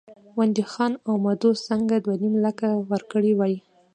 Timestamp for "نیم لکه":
2.21-2.67